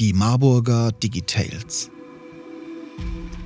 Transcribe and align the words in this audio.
Die 0.00 0.12
Marburger 0.12 0.90
Digitales. 0.90 1.88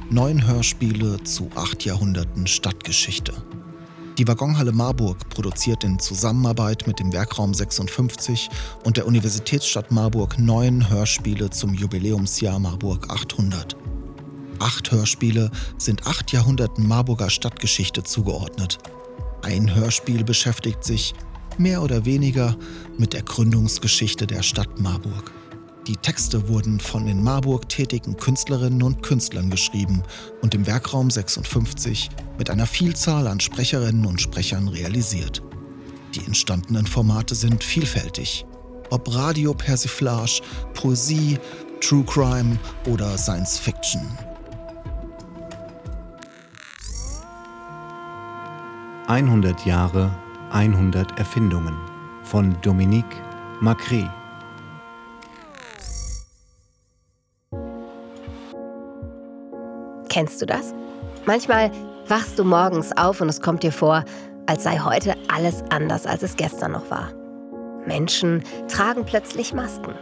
Neun 0.08 0.46
Hörspiele 0.46 1.22
zu 1.22 1.50
acht 1.54 1.84
Jahrhunderten 1.84 2.46
Stadtgeschichte. 2.46 3.34
Die 4.16 4.26
Waggonhalle 4.26 4.72
Marburg 4.72 5.28
produziert 5.28 5.84
in 5.84 5.98
Zusammenarbeit 5.98 6.86
mit 6.86 7.00
dem 7.00 7.12
Werkraum 7.12 7.52
56 7.52 8.48
und 8.82 8.96
der 8.96 9.06
Universitätsstadt 9.06 9.90
Marburg 9.90 10.38
neun 10.38 10.88
Hörspiele 10.88 11.50
zum 11.50 11.74
Jubiläumsjahr 11.74 12.58
Marburg 12.58 13.10
800. 13.10 13.76
Acht 14.58 14.90
Hörspiele 14.90 15.50
sind 15.76 16.06
acht 16.06 16.32
Jahrhunderten 16.32 16.88
Marburger 16.88 17.28
Stadtgeschichte 17.28 18.04
zugeordnet. 18.04 18.78
Ein 19.42 19.74
Hörspiel 19.74 20.24
beschäftigt 20.24 20.82
sich, 20.82 21.12
mehr 21.58 21.82
oder 21.82 22.06
weniger, 22.06 22.56
mit 22.96 23.12
der 23.12 23.22
Gründungsgeschichte 23.22 24.26
der 24.26 24.42
Stadt 24.42 24.80
Marburg. 24.80 25.30
Die 25.88 25.96
Texte 25.96 26.50
wurden 26.50 26.80
von 26.80 27.08
in 27.08 27.24
Marburg 27.24 27.66
tätigen 27.70 28.14
Künstlerinnen 28.18 28.82
und 28.82 29.02
Künstlern 29.02 29.48
geschrieben 29.48 30.02
und 30.42 30.54
im 30.54 30.66
Werkraum 30.66 31.10
56 31.10 32.10
mit 32.36 32.50
einer 32.50 32.66
Vielzahl 32.66 33.26
an 33.26 33.40
Sprecherinnen 33.40 34.04
und 34.04 34.20
Sprechern 34.20 34.68
realisiert. 34.68 35.42
Die 36.14 36.22
entstandenen 36.26 36.86
Formate 36.86 37.34
sind 37.34 37.64
vielfältig. 37.64 38.44
Ob 38.90 39.14
Radio 39.14 39.54
Persiflage, 39.54 40.42
Poesie, 40.74 41.38
True 41.80 42.04
Crime 42.04 42.58
oder 42.86 43.16
Science 43.16 43.58
Fiction. 43.58 44.02
»100 49.06 49.66
Jahre, 49.66 50.14
100 50.50 51.18
Erfindungen« 51.18 51.78
von 52.24 52.54
Dominique 52.60 53.22
Macré 53.62 54.06
Kennst 60.08 60.40
du 60.40 60.46
das? 60.46 60.74
Manchmal 61.26 61.70
wachst 62.06 62.38
du 62.38 62.44
morgens 62.44 62.96
auf 62.96 63.20
und 63.20 63.28
es 63.28 63.40
kommt 63.40 63.62
dir 63.62 63.72
vor, 63.72 64.04
als 64.46 64.64
sei 64.64 64.78
heute 64.78 65.14
alles 65.28 65.62
anders, 65.70 66.06
als 66.06 66.22
es 66.22 66.36
gestern 66.36 66.72
noch 66.72 66.90
war. 66.90 67.12
Menschen 67.86 68.42
tragen 68.68 69.04
plötzlich 69.04 69.52
Masken. 69.52 69.94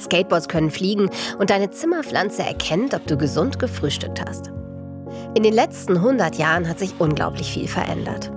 Skateboards 0.00 0.48
können 0.48 0.70
fliegen 0.70 1.10
und 1.38 1.50
deine 1.50 1.70
Zimmerpflanze 1.70 2.42
erkennt, 2.42 2.94
ob 2.94 3.06
du 3.06 3.16
gesund 3.16 3.58
gefrühstückt 3.58 4.20
hast. 4.26 4.50
In 5.34 5.44
den 5.44 5.54
letzten 5.54 5.96
100 5.96 6.36
Jahren 6.36 6.68
hat 6.68 6.78
sich 6.78 6.94
unglaublich 6.98 7.52
viel 7.52 7.68
verändert. 7.68 8.30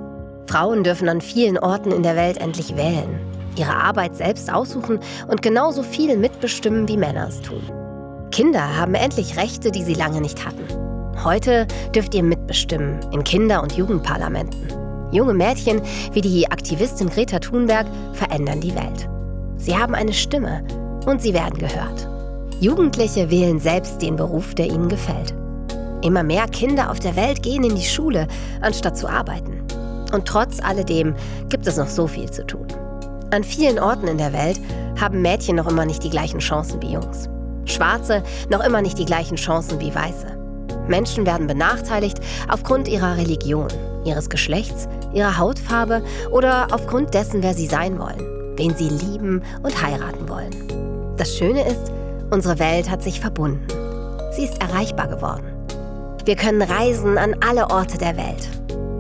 Frauen 0.48 0.84
dürfen 0.84 1.10
an 1.10 1.22
vielen 1.22 1.58
Orten 1.58 1.92
in 1.92 2.04
der 2.04 2.16
Welt 2.16 2.38
endlich 2.38 2.76
wählen, 2.76 3.20
ihre 3.58 3.74
Arbeit 3.76 4.16
selbst 4.16 4.54
aussuchen 4.54 5.00
und 5.28 5.42
genauso 5.42 5.82
viel 5.82 6.16
mitbestimmen, 6.18 6.88
wie 6.88 6.98
Männer 6.98 7.28
es 7.28 7.42
tun. 7.42 7.64
Kinder 8.32 8.78
haben 8.78 8.94
endlich 8.94 9.38
Rechte, 9.38 9.72
die 9.72 9.84
sie 9.84 9.94
lange 9.94 10.22
nicht 10.22 10.46
hatten. 10.46 10.95
Heute 11.24 11.66
dürft 11.94 12.14
ihr 12.14 12.24
mitbestimmen 12.24 13.00
in 13.12 13.24
Kinder- 13.24 13.64
und 13.64 13.74
Jugendparlamenten. 13.74 14.68
Junge 15.12 15.34
Mädchen 15.34 15.82
wie 16.14 16.22
die 16.22 16.52
Aktivistin 16.52 17.10
Greta 17.10 17.40
Thunberg 17.40 17.88
verändern 18.14 18.62
die 18.62 18.76
Welt. 18.76 19.08
Sie 19.58 19.76
haben 19.76 19.96
eine 19.96 20.14
Stimme 20.14 20.64
und 21.06 21.22
sie 21.22 21.34
werden 21.34 21.58
gehört. 21.58 22.08
Jugendliche 22.60 23.30
wählen 23.30 23.60
selbst 23.60 24.02
den 24.02 24.16
Beruf, 24.16 24.56
der 24.56 24.68
ihnen 24.68 24.90
gefällt. 24.90 25.34
Immer 26.02 26.24
mehr 26.24 26.48
Kinder 26.48 26.92
auf 26.92 27.00
der 27.00 27.16
Welt 27.16 27.42
gehen 27.44 27.64
in 27.64 27.76
die 27.76 27.82
Schule, 27.82 28.28
anstatt 28.62 28.98
zu 28.98 29.08
arbeiten. 29.08 29.64
Und 30.14 30.26
trotz 30.26 30.60
alledem 30.62 31.16
gibt 31.50 31.66
es 31.68 31.78
noch 31.78 31.88
so 31.88 32.08
viel 32.08 32.30
zu 32.30 32.46
tun. 32.46 32.68
An 33.32 33.44
vielen 33.44 33.80
Orten 33.80 34.08
in 34.08 34.18
der 34.18 34.34
Welt 34.34 34.60
haben 35.00 35.22
Mädchen 35.22 35.56
noch 35.56 35.68
immer 35.68 35.86
nicht 35.86 36.04
die 36.04 36.10
gleichen 36.10 36.40
Chancen 36.40 36.82
wie 36.82 36.94
Jungs. 36.94 37.28
Schwarze 37.66 38.24
noch 38.50 38.64
immer 38.64 38.82
nicht 38.82 39.00
die 39.00 39.06
gleichen 39.06 39.38
Chancen 39.38 39.80
wie 39.80 39.94
Weiße. 39.94 40.45
Menschen 40.88 41.26
werden 41.26 41.48
benachteiligt 41.48 42.20
aufgrund 42.48 42.88
ihrer 42.88 43.18
Religion, 43.18 43.68
ihres 44.04 44.30
Geschlechts, 44.30 44.88
ihrer 45.14 45.38
Hautfarbe 45.38 46.04
oder 46.32 46.68
aufgrund 46.72 47.14
dessen, 47.14 47.44
wer 47.44 47.54
sie 47.54 47.68
sein 47.68 48.00
wollen, 48.00 48.22
wen 48.58 48.76
sie 48.76 48.90
lieben 48.90 49.44
und 49.64 49.82
heiraten 49.82 50.30
wollen. 50.30 51.16
Das 51.18 51.36
Schöne 51.38 51.68
ist, 51.68 51.92
unsere 52.30 52.60
Welt 52.60 52.90
hat 52.90 53.04
sich 53.04 53.20
verbunden. 53.20 53.66
Sie 54.32 54.44
ist 54.44 54.62
erreichbar 54.62 55.08
geworden. 55.08 55.46
Wir 56.26 56.36
können 56.36 56.62
reisen 56.62 57.18
an 57.18 57.36
alle 57.48 57.70
Orte 57.70 57.98
der 57.98 58.18
Welt. 58.18 58.50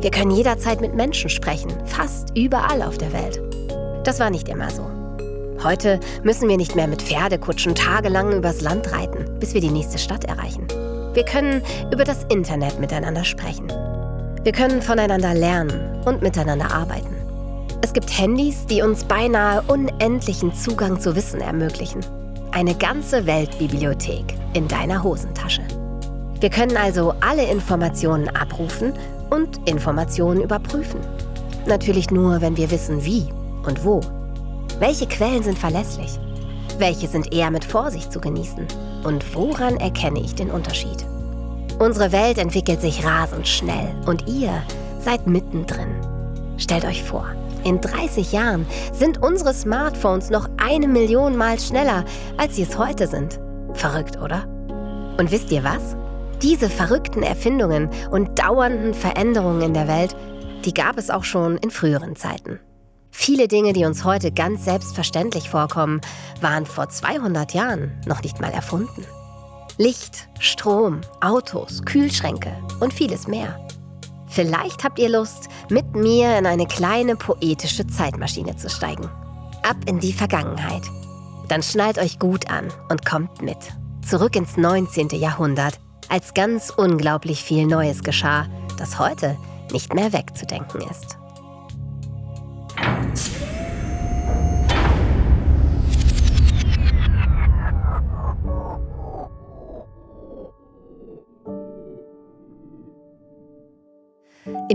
Wir 0.02 0.12
können 0.12 0.32
jederzeit 0.32 0.82
mit 0.82 0.94
Menschen 0.94 1.30
sprechen, 1.30 1.74
fast 1.86 2.38
überall 2.38 2.82
auf 2.84 2.98
der 2.98 3.12
Welt. 3.12 3.42
Das 4.04 4.20
war 4.20 4.30
nicht 4.30 4.48
immer 4.48 4.70
so. 4.70 4.86
Heute 5.64 6.00
müssen 6.24 6.48
wir 6.48 6.58
nicht 6.58 6.76
mehr 6.76 6.88
mit 6.88 7.02
Pferdekutschen 7.02 7.74
tagelang 7.74 8.32
übers 8.32 8.62
Land 8.62 8.92
reiten, 8.94 9.26
bis 9.40 9.56
wir 9.56 9.62
die 9.62 9.72
nächste 9.72 9.98
Stadt 9.98 10.24
erreichen. 10.26 10.68
Wir 11.16 11.24
können 11.24 11.64
über 11.94 12.03
das 12.03 12.26
Internet 12.26 12.78
miteinander 12.78 13.24
sprechen. 13.24 13.70
Wir 14.44 14.52
können 14.52 14.81
voneinander 14.81 15.34
lernen 15.34 16.03
und 16.03 16.22
miteinander 16.22 16.70
arbeiten. 16.74 17.16
Es 17.81 17.94
gibt 17.94 18.20
Handys, 18.20 18.66
die 18.66 18.81
uns 18.81 19.06
beinahe 19.06 19.62
unendlichen 19.62 20.53
Zugang 20.53 21.00
zu 21.00 21.16
Wissen 21.16 21.40
ermöglichen. 21.40 22.02
Eine 22.52 22.76
ganze 22.76 23.26
Weltbibliothek 23.26 24.26
in 24.53 24.68
deiner 24.68 25.03
Hosentasche. 25.03 25.62
Wir 26.42 26.50
können 26.50 26.76
also 26.76 27.14
alle 27.22 27.50
Informationen 27.50 28.28
abrufen 28.36 28.92
und 29.30 29.58
Informationen 29.70 30.42
überprüfen. 30.42 31.00
Natürlich 31.66 32.12
nur, 32.12 32.42
wenn 32.42 32.58
wir 32.58 32.70
wissen, 32.72 33.06
wie 33.06 33.30
und 33.66 33.86
wo. 33.86 34.02
Welche 34.80 35.08
Quellen 35.08 35.44
sind 35.44 35.58
verlässlich? 35.58 36.20
Welche 36.78 37.08
sind 37.08 37.34
eher 37.34 37.52
mit 37.52 37.63
Vorsicht 37.63 38.12
zu 38.12 38.19
genießen? 38.19 38.68
Und 39.03 39.34
woran 39.34 39.78
erkenne 39.78 40.19
ich 40.19 40.36
den 40.36 40.52
Unterschied? 40.52 41.06
Unsere 41.80 42.12
Welt 42.12 42.38
entwickelt 42.38 42.81
sich 42.81 43.06
rasend 43.06 43.47
schnell 43.47 43.94
und 44.06 44.28
ihr 44.28 44.62
seid 45.00 45.25
mittendrin. 45.25 45.96
Stellt 46.58 46.84
euch 46.84 47.03
vor, 47.03 47.28
in 47.64 47.80
30 47.80 48.31
Jahren 48.31 48.66
sind 48.91 49.24
unsere 49.24 49.53
Smartphones 49.53 50.30
noch 50.30 50.50
eine 50.58 50.88
Million 50.88 51.38
Mal 51.38 51.59
schneller, 51.59 52.03
als 52.38 52.56
sie 52.58 52.64
es 52.64 52.78
heute 52.78 53.08
sind. 53.08 53.40
Verrückt, 53.74 54.22
oder? 54.22 54.46
Und 55.18 55.31
wisst 55.31 55.52
ihr 55.52 55.64
was? 55.64 55.96
Diese 56.41 56.69
verrückten 56.69 57.24
Erfindungen 57.24 57.90
und 58.12 58.38
dauernden 58.38 58.94
Veränderungen 58.94 59.62
in 59.62 59.74
der 59.74 59.88
Welt, 59.88 60.16
die 60.66 60.74
gab 60.74 60.97
es 60.97 61.09
auch 61.09 61.24
schon 61.24 61.58
in 61.58 61.72
früheren 61.72 62.16
Zeiten. 62.16 62.59
Viele 63.18 63.48
Dinge, 63.48 63.72
die 63.72 63.86
uns 63.86 64.03
heute 64.03 64.31
ganz 64.31 64.66
selbstverständlich 64.66 65.50
vorkommen, 65.50 66.02
waren 66.42 66.66
vor 66.66 66.90
200 66.90 67.53
Jahren 67.53 68.00
noch 68.06 68.22
nicht 68.22 68.42
mal 68.42 68.52
erfunden. 68.52 69.03
Licht, 69.78 70.28
Strom, 70.40 71.02
Autos, 71.22 71.84
Kühlschränke 71.86 72.52
und 72.81 72.94
vieles 72.94 73.26
mehr. 73.26 73.58
Vielleicht 74.28 74.84
habt 74.84 75.00
ihr 75.00 75.09
Lust, 75.09 75.48
mit 75.70 75.96
mir 75.96 76.38
in 76.38 76.46
eine 76.46 76.68
kleine 76.68 77.16
poetische 77.16 77.88
Zeitmaschine 77.88 78.58
zu 78.58 78.70
steigen. 78.70 79.09
Ab 79.64 79.78
in 79.88 80.00
die 80.00 80.14
Vergangenheit. 80.14 80.84
Dann 81.47 81.64
schnallt 81.64 81.97
euch 81.97 82.20
gut 82.20 82.50
an 82.52 82.68
und 82.90 83.06
kommt 83.06 83.42
mit. 83.42 83.58
Zurück 84.08 84.36
ins 84.36 84.58
19. 84.58 85.08
Jahrhundert, 85.12 85.80
als 86.09 86.34
ganz 86.34 86.70
unglaublich 86.70 87.42
viel 87.42 87.66
Neues 87.66 88.03
geschah, 88.03 88.46
das 88.78 89.00
heute 89.00 89.38
nicht 89.72 89.96
mehr 89.96 90.14
wegzudenken 90.14 90.82
ist. 90.82 91.18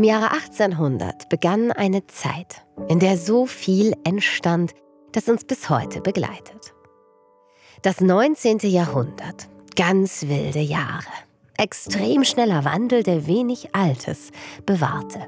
Im 0.00 0.04
Jahre 0.04 0.30
1800 0.30 1.28
begann 1.28 1.72
eine 1.72 2.06
Zeit, 2.06 2.64
in 2.88 3.00
der 3.00 3.18
so 3.18 3.44
viel 3.44 3.92
entstand, 4.02 4.72
das 5.12 5.28
uns 5.28 5.44
bis 5.44 5.68
heute 5.68 6.00
begleitet. 6.00 6.72
Das 7.82 8.00
19. 8.00 8.60
Jahrhundert, 8.60 9.50
ganz 9.76 10.22
wilde 10.26 10.60
Jahre, 10.60 11.04
extrem 11.58 12.24
schneller 12.24 12.64
Wandel, 12.64 13.02
der 13.02 13.26
wenig 13.26 13.74
Altes 13.74 14.30
bewahrte. 14.64 15.26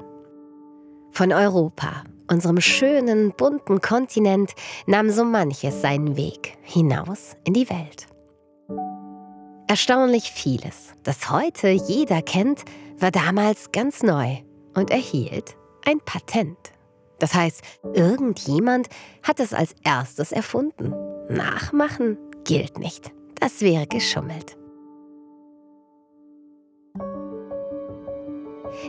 Von 1.11 1.31
Europa, 1.31 2.05
unserem 2.27 2.59
schönen, 2.59 3.31
bunten 3.37 3.79
Kontinent, 3.79 4.53
nahm 4.87 5.11
so 5.11 5.23
manches 5.23 5.83
seinen 5.83 6.17
Weg 6.17 6.57
hinaus 6.63 7.35
in 7.45 7.53
die 7.53 7.69
Welt. 7.69 8.07
Erstaunlich 9.67 10.31
vieles, 10.31 10.95
das 11.03 11.29
heute 11.29 11.69
jeder 11.69 12.23
kennt, 12.23 12.63
war 12.97 13.11
damals 13.11 13.71
ganz 13.71 14.01
neu 14.01 14.37
und 14.75 14.89
erhielt 14.89 15.55
ein 15.85 15.99
Patent. 15.99 16.57
Das 17.19 17.33
heißt, 17.33 17.61
irgendjemand 17.93 18.89
hat 19.21 19.39
es 19.39 19.53
als 19.53 19.75
erstes 19.83 20.31
erfunden. 20.31 20.93
Nachmachen 21.29 22.17
gilt 22.43 22.79
nicht. 22.79 23.11
Das 23.39 23.61
wäre 23.61 23.87
geschummelt. 23.87 24.57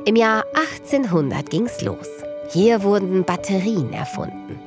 Im 0.04 0.16
Jahr 0.16 0.44
1800 0.54 1.48
ging's 1.50 1.80
los. 1.82 2.08
Hier 2.50 2.82
wurden 2.82 3.24
Batterien 3.24 3.92
erfunden. 3.92 4.58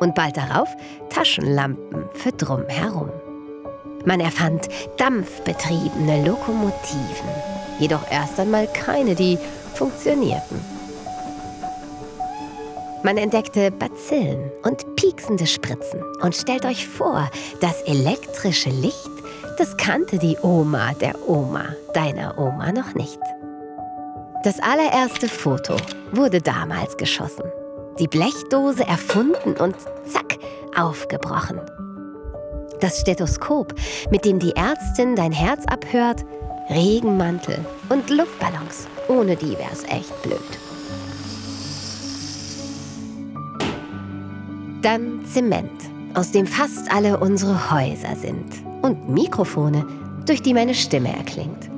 Und 0.00 0.14
bald 0.14 0.36
darauf 0.36 0.68
Taschenlampen 1.10 2.08
für 2.12 2.32
drumherum. 2.32 3.10
Man 4.04 4.20
erfand 4.20 4.68
dampfbetriebene 4.98 6.26
Lokomotiven, 6.26 7.28
jedoch 7.78 8.10
erst 8.10 8.38
einmal 8.38 8.68
keine, 8.68 9.14
die 9.14 9.38
funktionierten. 9.76 10.60
Man 13.02 13.18
entdeckte 13.18 13.70
Bazillen 13.70 14.50
und 14.64 14.96
pieksende 14.96 15.46
Spritzen. 15.46 16.02
Und 16.22 16.34
stellt 16.34 16.64
euch 16.64 16.88
vor, 16.88 17.30
das 17.60 17.82
elektrische 17.82 18.70
Licht, 18.70 19.10
das 19.58 19.76
kannte 19.76 20.18
die 20.18 20.36
Oma 20.42 20.92
der 20.94 21.14
Oma 21.28 21.66
deiner 21.94 22.36
Oma 22.36 22.72
noch 22.72 22.94
nicht. 22.94 23.20
Das 24.42 24.58
allererste 24.60 25.28
Foto 25.28 25.76
wurde 26.12 26.40
damals 26.40 26.96
geschossen. 26.96 27.44
Die 27.98 28.08
Blechdose 28.08 28.84
erfunden 28.84 29.56
und 29.56 29.76
zack, 30.04 30.38
aufgebrochen. 30.76 31.60
Das 32.80 33.00
Stethoskop, 33.00 33.72
mit 34.10 34.24
dem 34.24 34.38
die 34.38 34.54
Ärztin 34.54 35.16
dein 35.16 35.32
Herz 35.32 35.64
abhört, 35.66 36.24
Regenmantel 36.68 37.64
und 37.90 38.10
Luftballons. 38.10 38.88
Ohne 39.08 39.36
die 39.36 39.56
wär's 39.56 39.84
echt 39.88 40.22
blöd. 40.22 40.40
Dann 44.82 45.24
Zement, 45.26 45.70
aus 46.14 46.32
dem 46.32 46.46
fast 46.46 46.90
alle 46.92 47.18
unsere 47.18 47.70
Häuser 47.70 48.16
sind. 48.16 48.44
Und 48.82 49.08
Mikrofone, 49.08 49.86
durch 50.26 50.42
die 50.42 50.54
meine 50.54 50.74
Stimme 50.74 51.16
erklingt. 51.16 51.70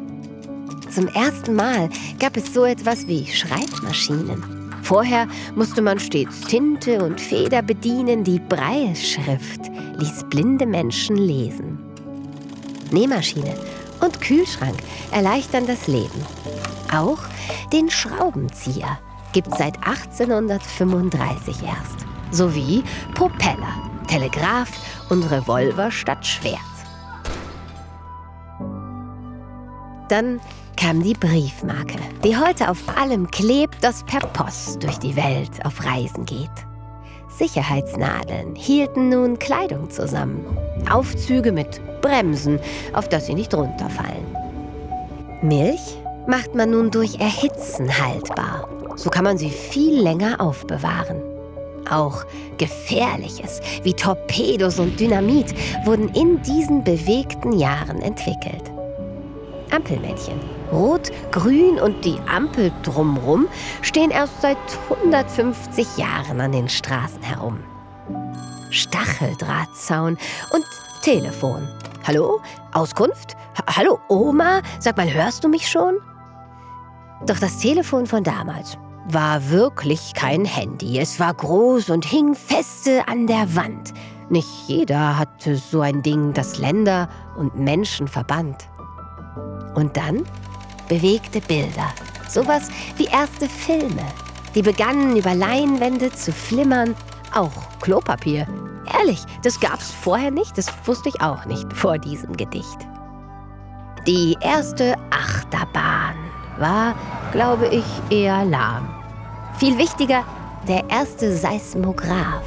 Zum 0.90 1.06
ersten 1.08 1.54
Mal 1.54 1.90
gab 2.18 2.36
es 2.36 2.54
so 2.54 2.64
etwas 2.64 3.06
wie 3.06 3.26
Schreibmaschinen. 3.26 4.42
Vorher 4.82 5.28
musste 5.54 5.82
man 5.82 5.98
stets 5.98 6.40
Tinte 6.42 7.04
und 7.04 7.20
Feder 7.20 7.60
bedienen, 7.60 8.24
die 8.24 8.38
Breilschrift 8.38 9.60
ließ 9.98 10.24
blinde 10.30 10.64
Menschen 10.64 11.16
lesen. 11.16 11.78
Nähmaschine 12.90 13.54
und 14.00 14.20
Kühlschrank 14.20 14.78
erleichtern 15.10 15.66
das 15.66 15.86
Leben. 15.86 16.24
Auch 16.92 17.18
den 17.72 17.90
Schraubenzieher 17.90 18.98
gibt 19.32 19.56
seit 19.56 19.76
1835 19.86 21.62
erst 21.62 22.08
sowie 22.30 22.82
Propeller, 23.14 23.90
Telegraph 24.06 24.70
und 25.08 25.22
Revolver 25.30 25.90
statt 25.90 26.26
Schwert. 26.26 26.58
Dann 30.08 30.40
kam 30.76 31.02
die 31.02 31.14
Briefmarke, 31.14 31.98
die 32.24 32.36
heute 32.36 32.70
auf 32.70 32.78
allem 32.96 33.30
klebt, 33.30 33.82
das 33.82 34.04
per 34.04 34.20
Post 34.20 34.82
durch 34.82 34.98
die 34.98 35.16
Welt 35.16 35.64
auf 35.64 35.84
Reisen 35.84 36.24
geht. 36.24 36.50
Sicherheitsnadeln 37.28 38.54
hielten 38.54 39.10
nun 39.10 39.38
Kleidung 39.38 39.90
zusammen. 39.90 40.44
Aufzüge 40.90 41.52
mit 41.52 41.80
Bremsen, 42.00 42.58
auf 42.92 43.08
dass 43.08 43.26
sie 43.26 43.34
nicht 43.34 43.54
runterfallen. 43.54 44.26
Milch 45.42 45.98
macht 46.26 46.54
man 46.54 46.70
nun 46.70 46.90
durch 46.90 47.20
Erhitzen 47.20 47.88
haltbar. 48.04 48.68
So 48.96 49.10
kann 49.10 49.24
man 49.24 49.38
sie 49.38 49.50
viel 49.50 50.00
länger 50.00 50.40
aufbewahren. 50.40 51.22
Auch 51.88 52.24
Gefährliches 52.58 53.60
wie 53.82 53.94
Torpedos 53.94 54.78
und 54.78 54.98
Dynamit 55.00 55.54
wurden 55.84 56.08
in 56.10 56.42
diesen 56.42 56.84
bewegten 56.84 57.52
Jahren 57.52 58.02
entwickelt. 58.02 58.64
Ampelmännchen, 59.70 60.40
rot, 60.72 61.10
grün 61.30 61.78
und 61.78 62.04
die 62.04 62.18
Ampel 62.26 62.72
drumrum 62.82 63.48
stehen 63.82 64.10
erst 64.10 64.40
seit 64.42 64.56
150 64.90 65.96
Jahren 65.96 66.40
an 66.40 66.52
den 66.52 66.68
Straßen 66.68 67.22
herum. 67.22 67.58
Stacheldrahtzaun 68.70 70.18
und 70.50 70.64
Telefon. 71.02 71.66
Hallo? 72.06 72.40
Auskunft? 72.72 73.36
H 73.56 73.76
Hallo, 73.76 73.98
Oma? 74.08 74.62
Sag 74.78 74.96
mal, 74.96 75.12
hörst 75.12 75.44
du 75.44 75.48
mich 75.48 75.68
schon? 75.68 75.96
Doch 77.26 77.38
das 77.38 77.58
Telefon 77.58 78.06
von 78.06 78.22
damals 78.22 78.78
war 79.08 79.50
wirklich 79.50 80.12
kein 80.14 80.44
Handy. 80.44 80.98
Es 80.98 81.18
war 81.18 81.32
groß 81.32 81.90
und 81.90 82.04
hing 82.04 82.34
feste 82.34 83.08
an 83.08 83.26
der 83.26 83.56
Wand. 83.56 83.94
Nicht 84.28 84.48
jeder 84.66 85.18
hatte 85.18 85.56
so 85.56 85.80
ein 85.80 86.02
Ding, 86.02 86.34
das 86.34 86.58
Länder 86.58 87.08
und 87.36 87.58
Menschen 87.58 88.06
verband. 88.06 88.68
Und 89.74 89.96
dann 89.96 90.24
bewegte 90.88 91.40
Bilder, 91.40 91.88
sowas 92.28 92.68
wie 92.96 93.06
erste 93.06 93.48
Filme. 93.48 94.04
Die 94.54 94.62
begannen 94.62 95.16
über 95.16 95.34
Leinwände 95.34 96.12
zu 96.12 96.32
flimmern, 96.32 96.94
auch 97.34 97.80
Klopapier. 97.80 98.46
Ehrlich, 98.98 99.22
das 99.42 99.60
gab's 99.60 99.90
vorher 99.90 100.30
nicht, 100.30 100.56
das 100.56 100.66
wusste 100.84 101.08
ich 101.10 101.20
auch 101.20 101.44
nicht 101.44 101.72
vor 101.72 101.98
diesem 101.98 102.36
Gedicht. 102.36 102.78
Die 104.06 104.36
erste 104.40 104.94
Achterbahn 105.10 106.16
war, 106.58 106.94
glaube 107.32 107.66
ich, 107.68 107.84
eher 108.10 108.44
lahm. 108.44 108.88
Viel 109.58 109.76
wichtiger, 109.76 110.24
der 110.66 110.88
erste 110.88 111.36
Seismograph, 111.36 112.44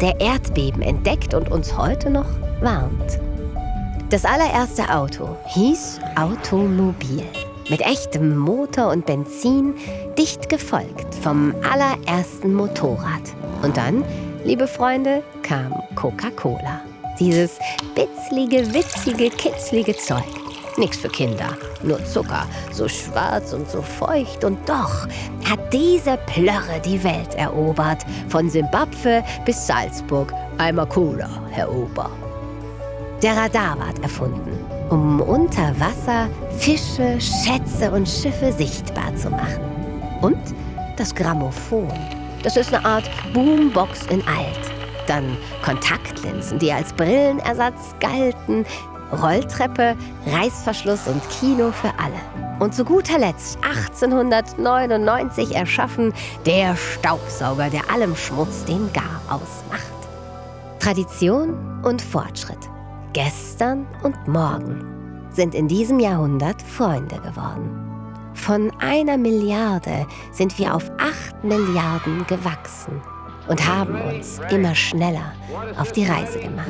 der 0.00 0.20
Erdbeben 0.20 0.82
entdeckt 0.82 1.34
und 1.34 1.50
uns 1.50 1.76
heute 1.76 2.10
noch 2.10 2.26
warnt. 2.60 3.20
Das 4.10 4.24
allererste 4.24 4.88
Auto 4.90 5.36
hieß 5.48 6.00
Automobil. 6.16 7.24
Mit 7.70 7.80
echtem 7.80 8.36
Motor 8.36 8.92
und 8.92 9.06
Benzin, 9.06 9.74
dicht 10.18 10.48
gefolgt 10.48 11.14
vom 11.22 11.54
allerersten 11.68 12.52
Motorrad. 12.52 13.22
Und 13.62 13.76
dann, 13.76 14.04
liebe 14.44 14.66
Freunde, 14.66 15.22
kam 15.42 15.74
Coca-Cola. 15.94 16.80
Dieses 17.18 17.58
bitzlige, 17.94 18.72
witzige, 18.74 19.30
kitzlige 19.30 19.96
Zeug. 19.96 20.24
Nichts 20.76 20.98
für 20.98 21.08
Kinder, 21.08 21.56
nur 21.82 22.04
Zucker, 22.04 22.46
so 22.72 22.88
schwarz 22.88 23.52
und 23.52 23.70
so 23.70 23.80
feucht. 23.80 24.44
Und 24.44 24.58
doch 24.68 25.06
hat 25.48 25.72
diese 25.72 26.18
Plörre 26.26 26.80
die 26.84 27.02
Welt 27.02 27.34
erobert. 27.36 28.04
Von 28.28 28.50
Simbabwe 28.50 29.22
bis 29.44 29.66
Salzburg. 29.66 30.32
Einmal 30.58 30.86
Cola, 30.86 31.28
Herr 31.50 31.72
Ober. 31.72 32.10
Der 33.22 33.36
Radar 33.36 33.78
ward 33.78 34.02
erfunden, 34.02 34.58
um 34.90 35.20
unter 35.20 35.72
Wasser 35.80 36.28
Fische, 36.58 37.18
Schätze 37.20 37.90
und 37.90 38.08
Schiffe 38.08 38.52
sichtbar 38.52 39.14
zu 39.16 39.30
machen. 39.30 39.62
Und 40.20 40.54
das 40.96 41.14
Grammophon. 41.14 41.88
Das 42.44 42.56
ist 42.58 42.72
eine 42.74 42.84
Art 42.84 43.10
Boombox 43.32 44.06
in 44.06 44.22
alt. 44.28 44.60
Dann 45.06 45.36
Kontaktlinsen, 45.62 46.58
die 46.58 46.70
als 46.70 46.92
Brillenersatz 46.92 47.94
galten, 48.00 48.66
Rolltreppe, 49.22 49.96
Reißverschluss 50.26 51.08
und 51.08 51.22
Kino 51.30 51.72
für 51.72 51.92
alle. 51.98 52.20
Und 52.60 52.74
zu 52.74 52.84
guter 52.84 53.18
Letzt 53.18 53.58
1899 53.62 55.54
erschaffen 55.54 56.12
der 56.44 56.76
Staubsauger, 56.76 57.70
der 57.70 57.90
allem 57.90 58.14
Schmutz 58.14 58.64
den 58.66 58.92
Gar 58.92 59.22
ausmacht. 59.28 59.82
Tradition 60.80 61.82
und 61.82 62.02
Fortschritt, 62.02 62.58
gestern 63.14 63.86
und 64.02 64.28
morgen 64.28 65.26
sind 65.30 65.54
in 65.54 65.66
diesem 65.66 65.98
Jahrhundert 65.98 66.60
Freunde 66.60 67.16
geworden. 67.16 67.83
Von 68.44 68.70
einer 68.78 69.16
Milliarde 69.16 70.06
sind 70.30 70.58
wir 70.58 70.74
auf 70.74 70.90
acht 70.98 71.42
Milliarden 71.42 72.26
gewachsen 72.26 73.00
und 73.48 73.66
haben 73.66 73.98
uns 73.98 74.38
immer 74.50 74.74
schneller 74.74 75.32
auf 75.78 75.92
die 75.92 76.04
Reise 76.04 76.40
gemacht. 76.40 76.68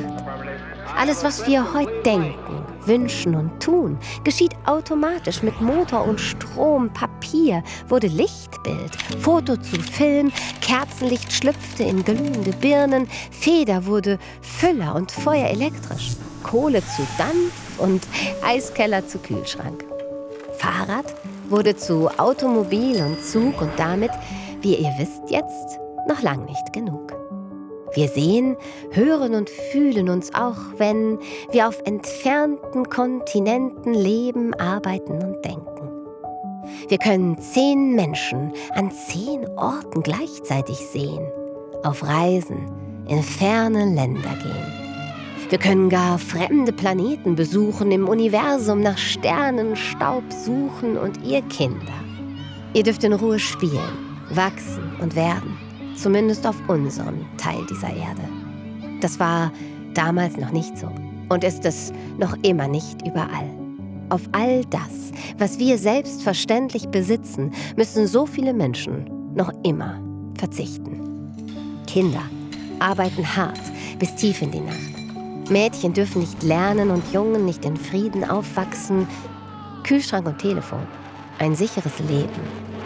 Alles, 0.97 1.21
was 1.25 1.45
wir 1.45 1.73
heute 1.73 1.91
denken, 2.05 2.65
wünschen 2.85 3.35
und 3.35 3.61
tun, 3.61 3.97
geschieht 4.23 4.53
automatisch 4.65 5.43
mit 5.43 5.59
Motor 5.59 6.07
und 6.07 6.21
Strom, 6.21 6.93
Papier 6.93 7.61
wurde 7.89 8.07
Lichtbild, 8.07 8.95
Foto 9.19 9.57
zu 9.57 9.75
Film, 9.81 10.31
Kerzenlicht 10.61 11.33
schlüpfte 11.33 11.83
in 11.83 12.05
glühende 12.05 12.51
Birnen, 12.61 13.05
Feder 13.31 13.85
wurde 13.85 14.17
Füller 14.41 14.95
und 14.95 15.11
Feuer 15.11 15.49
elektrisch, 15.49 16.11
Kohle 16.41 16.79
zu 16.79 17.05
Dampf 17.17 17.79
und 17.79 18.07
Eiskeller 18.45 19.05
zu 19.05 19.17
Kühlschrank. 19.17 19.83
Fahrrad 20.57 21.13
wurde 21.49 21.75
zu 21.75 22.09
Automobil 22.17 23.01
und 23.01 23.23
Zug 23.23 23.61
und 23.61 23.71
damit, 23.77 24.11
wie 24.61 24.75
ihr 24.75 24.93
wisst 24.97 25.29
jetzt, 25.29 25.79
noch 26.07 26.21
lang 26.21 26.45
nicht 26.45 26.73
genug. 26.73 27.13
Wir 27.93 28.09
sehen, 28.09 28.57
hören 28.91 29.35
und 29.35 29.49
fühlen 29.49 30.09
uns 30.09 30.33
auch, 30.33 30.57
wenn 30.77 31.17
wir 31.51 31.67
auf 31.67 31.81
entfernten 31.85 32.89
Kontinenten 32.89 33.93
leben, 33.93 34.53
arbeiten 34.55 35.13
und 35.13 35.45
denken. 35.45 35.75
Wir 36.89 36.97
können 36.97 37.39
zehn 37.39 37.95
Menschen 37.95 38.51
an 38.73 38.91
zehn 38.91 39.47
Orten 39.57 40.01
gleichzeitig 40.01 40.77
sehen, 40.77 41.31
auf 41.83 42.03
Reisen 42.03 42.69
in 43.07 43.21
ferne 43.23 43.85
Länder 43.85 44.35
gehen. 44.41 44.84
Wir 45.49 45.59
können 45.59 45.89
gar 45.89 46.17
fremde 46.17 46.73
Planeten 46.73 47.35
besuchen, 47.35 47.91
im 47.91 48.07
Universum 48.07 48.81
nach 48.81 48.97
Sternenstaub 48.97 50.23
suchen 50.31 50.97
und 50.97 51.23
ihr 51.23 51.41
Kinder. 51.43 51.93
Ihr 52.73 52.83
dürft 52.83 53.03
in 53.03 53.13
Ruhe 53.13 53.39
spielen, 53.39 53.79
wachsen 54.31 54.83
und 54.99 55.15
werden 55.15 55.57
zumindest 55.95 56.45
auf 56.45 56.55
unserem 56.67 57.25
Teil 57.37 57.65
dieser 57.69 57.89
Erde. 57.89 58.21
Das 59.01 59.19
war 59.19 59.51
damals 59.93 60.37
noch 60.37 60.51
nicht 60.51 60.77
so. 60.77 60.89
und 61.29 61.43
ist 61.43 61.65
es 61.65 61.91
noch 62.19 62.37
immer 62.43 62.67
nicht 62.67 63.01
überall. 63.05 63.49
Auf 64.09 64.21
all 64.31 64.63
das, 64.65 65.11
was 65.39 65.57
wir 65.57 65.77
selbstverständlich 65.77 66.89
besitzen, 66.89 67.51
müssen 67.75 68.05
so 68.05 68.27
viele 68.27 68.53
Menschen 68.53 69.09
noch 69.33 69.51
immer 69.63 69.99
verzichten. 70.37 71.01
Kinder 71.87 72.21
arbeiten 72.79 73.25
hart 73.35 73.59
bis 73.97 74.13
tief 74.15 74.41
in 74.43 74.51
die 74.51 74.59
Nacht. 74.59 74.94
Mädchen 75.49 75.93
dürfen 75.93 76.21
nicht 76.21 76.41
lernen 76.41 76.89
und 76.89 77.13
Jungen 77.13 77.45
nicht 77.45 77.65
in 77.65 77.77
Frieden 77.77 78.23
aufwachsen. 78.23 79.07
Kühlschrank 79.83 80.25
und 80.25 80.39
Telefon, 80.39 80.87
ein 81.37 81.55
sicheres 81.55 81.99
Leben. 81.99 82.29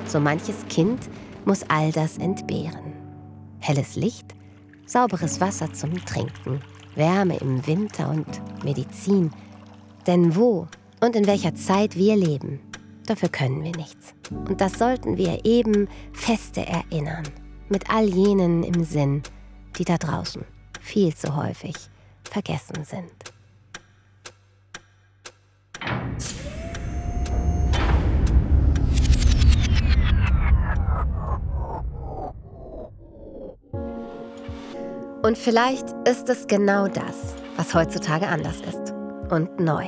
So 0.05 0.19
manches 0.19 0.65
Kind 0.67 0.99
muss 1.45 1.63
all 1.69 1.91
das 1.93 2.17
entbehren. 2.17 2.93
Helles 3.59 3.95
Licht, 3.95 4.35
sauberes 4.85 5.39
Wasser 5.39 5.71
zum 5.71 6.03
Trinken, 6.05 6.61
Wärme 6.95 7.37
im 7.37 7.65
Winter 7.65 8.09
und 8.09 8.27
Medizin. 8.65 9.31
Denn 10.05 10.35
wo 10.35 10.67
und 10.99 11.15
in 11.15 11.27
welcher 11.27 11.55
Zeit 11.55 11.95
wir 11.95 12.17
leben, 12.17 12.59
dafür 13.07 13.29
können 13.29 13.63
wir 13.63 13.71
nichts. 13.71 14.13
Und 14.31 14.59
das 14.59 14.73
sollten 14.73 15.15
wir 15.15 15.45
eben 15.45 15.87
feste 16.11 16.65
erinnern, 16.65 17.23
mit 17.69 17.89
all 17.89 18.09
jenen 18.09 18.63
im 18.63 18.83
Sinn, 18.83 19.23
die 19.77 19.85
da 19.85 19.97
draußen 19.97 20.43
viel 20.81 21.15
zu 21.15 21.35
häufig 21.35 21.75
vergessen 22.29 22.83
sind. 22.85 23.11
Und 35.21 35.37
vielleicht 35.37 35.91
ist 36.07 36.29
es 36.29 36.47
genau 36.47 36.87
das, 36.87 37.35
was 37.57 37.73
heutzutage 37.73 38.27
anders 38.27 38.61
ist 38.61 38.93
und 39.29 39.59
neu. 39.59 39.85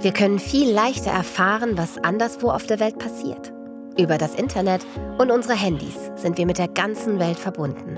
Wir 0.00 0.12
können 0.12 0.40
viel 0.40 0.70
leichter 0.70 1.12
erfahren, 1.12 1.78
was 1.78 1.96
anderswo 1.98 2.50
auf 2.50 2.66
der 2.66 2.80
Welt 2.80 2.98
passiert. 2.98 3.52
Über 3.96 4.18
das 4.18 4.34
Internet 4.34 4.84
und 5.18 5.30
unsere 5.30 5.54
Handys 5.54 6.10
sind 6.16 6.38
wir 6.38 6.46
mit 6.46 6.58
der 6.58 6.68
ganzen 6.68 7.20
Welt 7.20 7.38
verbunden. 7.38 7.96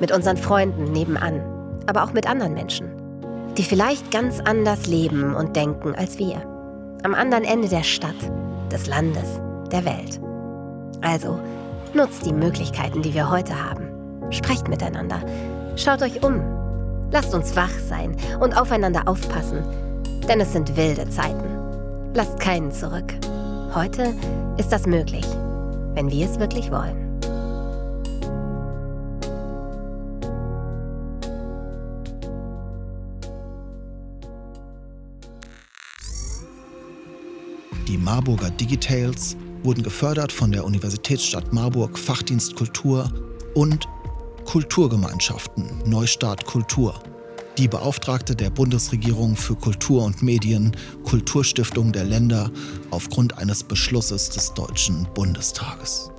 Mit 0.00 0.10
unseren 0.10 0.38
Freunden 0.38 0.90
nebenan, 0.90 1.57
aber 1.88 2.04
auch 2.04 2.12
mit 2.12 2.28
anderen 2.28 2.54
Menschen, 2.54 2.90
die 3.56 3.64
vielleicht 3.64 4.10
ganz 4.10 4.40
anders 4.40 4.86
leben 4.86 5.34
und 5.34 5.56
denken 5.56 5.94
als 5.94 6.18
wir. 6.18 6.36
Am 7.02 7.14
anderen 7.14 7.44
Ende 7.44 7.68
der 7.68 7.82
Stadt, 7.82 8.14
des 8.70 8.86
Landes, 8.86 9.40
der 9.72 9.84
Welt. 9.84 10.20
Also, 11.00 11.38
nutzt 11.94 12.26
die 12.26 12.32
Möglichkeiten, 12.32 13.02
die 13.02 13.14
wir 13.14 13.30
heute 13.30 13.54
haben. 13.54 13.88
Sprecht 14.30 14.68
miteinander. 14.68 15.20
Schaut 15.76 16.02
euch 16.02 16.22
um. 16.22 16.40
Lasst 17.10 17.34
uns 17.34 17.56
wach 17.56 17.72
sein 17.88 18.16
und 18.40 18.54
aufeinander 18.56 19.08
aufpassen 19.08 19.64
denn 20.28 20.40
es 20.40 20.52
sind 20.52 20.76
wilde 20.76 21.08
Zeiten. 21.08 21.48
Lasst 22.14 22.38
keinen 22.38 22.70
zurück. 22.70 23.14
Heute 23.74 24.14
ist 24.58 24.70
das 24.70 24.86
möglich, 24.86 25.24
wenn 25.94 26.10
wir 26.10 26.26
es 26.26 26.38
wirklich 26.38 26.70
wollen. 26.70 27.07
Die 37.86 37.98
Marburger 37.98 38.50
Digitales 38.50 39.36
wurden 39.62 39.82
gefördert 39.82 40.32
von 40.32 40.52
der 40.52 40.64
Universitätsstadt 40.64 41.52
Marburg 41.52 41.98
Fachdienst 41.98 42.56
Kultur 42.56 43.12
und 43.54 43.88
Kulturgemeinschaften 44.44 45.82
Neustart 45.86 46.44
Kultur 46.44 46.94
die 47.58 47.66
Beauftragte 47.66 48.36
der 48.36 48.50
Bundesregierung 48.50 49.34
für 49.34 49.56
Kultur 49.56 50.04
und 50.04 50.22
Medien, 50.22 50.76
Kulturstiftung 51.02 51.90
der 51.90 52.04
Länder 52.04 52.52
aufgrund 52.90 53.36
eines 53.36 53.64
Beschlusses 53.64 54.30
des 54.30 54.54
Deutschen 54.54 55.08
Bundestages. 55.14 56.12